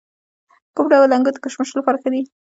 [0.75, 2.21] کوم ډول انګور د کشمشو لپاره ښه دي؟